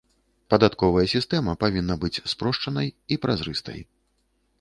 Падатковая 0.51 1.03
сістэма 1.11 1.53
павінна 1.63 1.97
быць 2.05 2.21
спрошчанай 2.31 2.87
і 3.17 3.19
празрыстай. 3.27 3.79